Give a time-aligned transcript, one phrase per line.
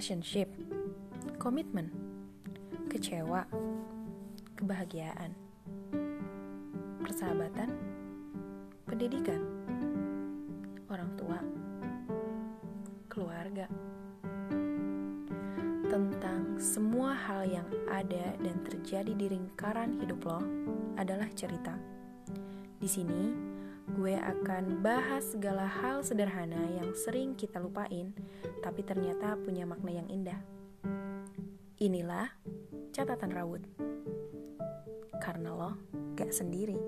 [0.00, 0.48] relationship,
[1.36, 1.92] komitmen,
[2.88, 3.44] kecewa,
[4.56, 5.36] kebahagiaan,
[7.04, 7.68] persahabatan,
[8.88, 9.44] pendidikan,
[10.88, 11.36] orang tua,
[13.12, 13.68] keluarga.
[15.92, 20.40] Tentang semua hal yang ada dan terjadi di lingkaran hidup lo
[20.96, 21.76] adalah cerita.
[22.80, 23.36] Di sini,
[23.96, 28.14] gue akan bahas segala hal sederhana yang sering kita lupain,
[28.62, 30.40] tapi ternyata punya makna yang indah.
[31.80, 32.30] Inilah
[32.94, 33.62] catatan rawut.
[35.18, 35.72] Karena lo
[36.14, 36.78] gak sendiri.